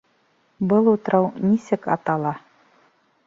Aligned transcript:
Был 0.71 0.85
утрау 0.93 1.27
нисек 1.51 1.87
атала? 1.97 2.33